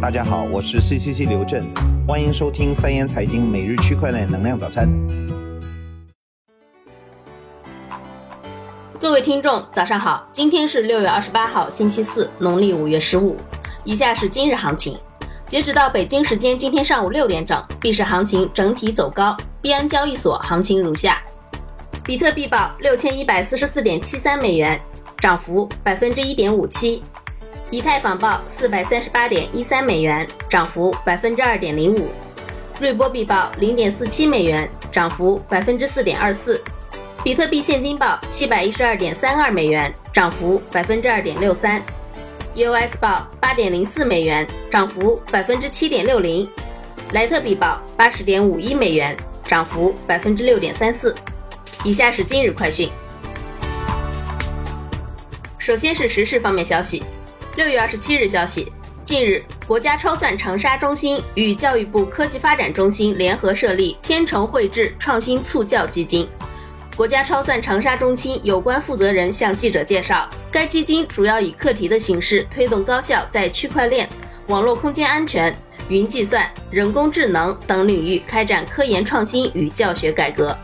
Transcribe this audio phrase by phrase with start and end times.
[0.00, 1.66] 大家好，我是 CCC 刘震，
[2.06, 4.88] 欢迎收听三言财经每日区块链能量早餐。
[9.00, 13.36] 各位听众，早上好，今天是六月二十八号，星期四，农历五月十五。
[13.82, 14.96] 以下是今日行情，
[15.48, 21.20] 截止到北京时间今天上午六点整，币市行情整体走高，币安交易所行情如下：
[22.04, 24.80] 比特币报六千一百四十四点七三美元，
[25.16, 27.02] 涨幅百分之一点五七。
[27.70, 32.06] 以太坊报四百三十八点一三美元，涨幅百分之二点零五；
[32.80, 36.58] 瑞波币报零点四七美元，涨幅百分之四点二四；
[37.22, 41.82] 比特币现金报七百一十二点三二美元，涨幅百分之二点六三
[42.54, 46.48] ；EOS 报八点零四美元，涨幅百分之七点六零；
[47.12, 49.14] 莱特币报八十点五一美元，
[49.44, 51.14] 涨幅百分之六点三四。
[51.84, 52.88] 以下是今日快讯，
[55.58, 57.02] 首先是时事方面消息。
[57.56, 58.72] 六月二十七日消息，
[59.04, 66.28] 近日，国家超算长沙中心与教育部科技发展中心联合设立天成绘智创新促教基金。
[66.96, 74.08] 国家超算长沙中心有关负责人向记者介绍，该基金主要以课题的形式推动高校在区块链、
[74.48, 75.54] 网络空间安全、
[75.88, 80.56] 云计算、人工智能等领域开展科研创新与教学改革。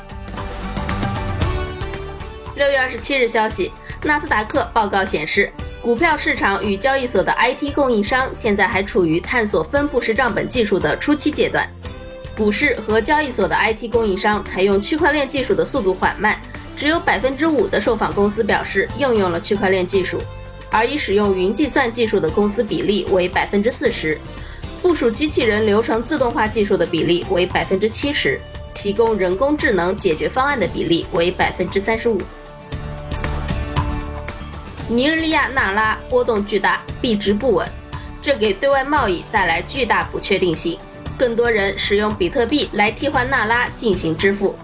[2.57, 3.73] 六月二十七日消息，
[4.05, 5.51] 纳斯达克报告显示。
[5.85, 11.69] 股票市场与交易所的 IT 供应商现在还处于探索分布式账本技术的初期阶段。
[12.35, 16.41] 股市和交易所的 IT 供应商采用区块链技术的速度缓慢，
[16.75, 20.23] 只有百分之五的受访公司表示应用了区块链技术，
[20.71, 24.19] 而已使用云计算技术的公司比例为百分之四十，
[24.81, 28.41] 部署机器人流程自动化技术的比例为百分之七十，
[28.75, 32.19] 提供人工智能解决方案的比例为百分之三十五。
[34.87, 37.67] 尼日利亚纳拉波动巨大，币值不稳，
[38.21, 40.79] 这给对外贸易带来巨大不确定性。
[41.17, 44.55] 更多人使用比特币来替换纳拉进行支付。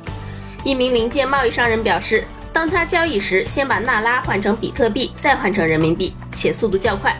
[0.62, 7.16] 一名临界贸易商人表示，当他交易时，先把纳拉换成比特币，再换成人民币，且速度较快。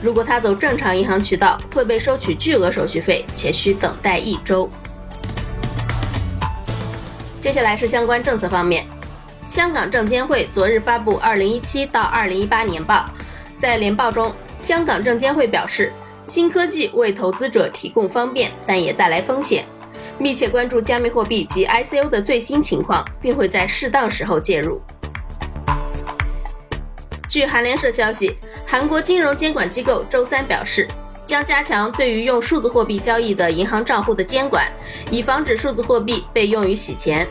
[0.00, 4.70] 如果他走正常银行渠道，会被收取巨额手续费，且需等待一周。
[7.40, 8.86] 接下来是相关政策方面。
[9.46, 12.94] 香港证监会昨日发布《二零一七到二零一八年报》。
[13.60, 15.92] 在年报中，香港证监会表示，
[16.26, 19.64] 新科技为投资者提供方便，但也带来风险，
[20.18, 24.80] 密切关注加密货币及 ICO 的最新情况，并会在适当时候介入。
[27.28, 28.36] 据韩联社消息，
[28.66, 30.88] 韩国金融监管机构周三表示，
[31.24, 34.66] 将加强对于用数字货币交易的银行账户的监管，
[35.08, 37.26] 以防止数字货币被用于洗钱。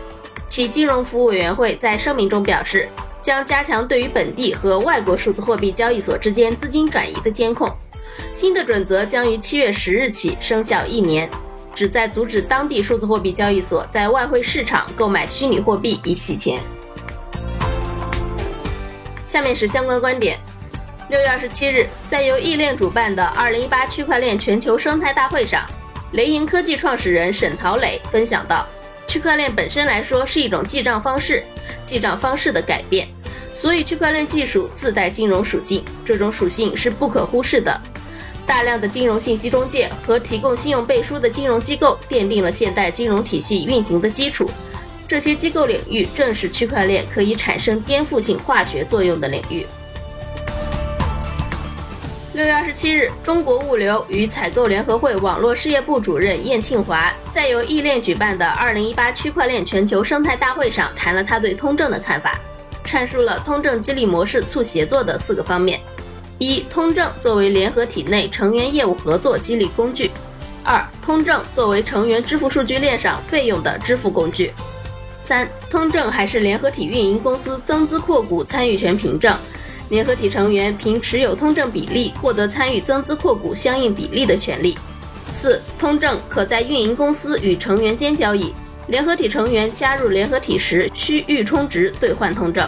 [0.47, 2.87] 其金融服务委员会在声明中表示，
[3.21, 7.69] 将加强对于本地和外国数字货币交易所之间资金转移的监控。
[8.33, 11.29] 新的准则将于七月十日起生效一年，
[11.73, 16.59] 旨在阻止当地数字货币交易所在外汇市场购买虚拟货币以洗钱。
[19.25, 20.37] 下面是相关观点。
[21.09, 25.65] 六月二十七日，在由易链主办的二零一八区块链全球生态大会上，
[26.13, 28.65] 雷银科技创始人沈陶磊分享到。
[29.07, 31.43] 区块链本身来说是一种记账方式，
[31.85, 33.07] 记账方式的改变，
[33.53, 37.79] 所以区块链技术自带金融属性，这种属性是不可忽视的。
[38.45, 44.49] 大量的金融信息中介和提供信用背书的金融机构奠定了现代金融体系运行的基础，
[45.07, 49.65] 这些机构领域正是区块链可以产生颠覆性化学作用的领域。
[52.35, 62.37] 六月二十七日，中国物流与采购联合会网络事业部主任燕庆华在由易链举办的二零一八区块链全球生态大会上谈了他对通证的看法，
[62.83, 65.79] 阐述了通证激励模式促协作的四个方面：
[66.37, 70.09] 一、通证作为联合体内成员业务合作激励工具；
[70.61, 74.49] 二、通证作为成员支付数据链上费用的支付工具；
[75.21, 79.33] 三、通证还是联合体运营公司增资扩股参与权凭证。
[79.89, 84.77] 联合体成员凭持有通证比例获得参与增资扩股相应比例的权利。
[85.31, 88.53] 四、通证可在运营公司与成员间交易，
[88.87, 92.67] 联合体成员加入联合体时需预充值兑换通证。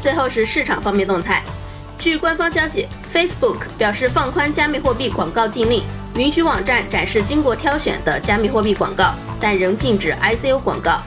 [0.00, 1.42] 最后是市场方面动态，
[1.98, 5.82] 据官方消息，Facebook 表示放宽加密货币广告禁令，
[6.14, 11.02] 允许网站展示经过挑选的加密货币广告，但仍禁止 ICO 广告。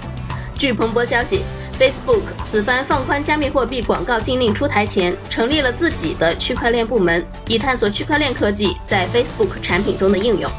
[0.57, 1.41] 据彭博消息。
[1.79, 10.51] Facebook 此番放宽加密货币广告禁令出台前，成立了自己的区块链部门，以探索区块链科技在 Facebook 产品中的应用。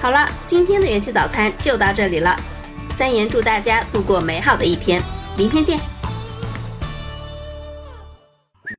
[0.00, 2.36] 好了，今天的元气早餐就到这里了。
[2.90, 5.00] 三言祝大家度过美好的一天，
[5.36, 5.93] 明天见。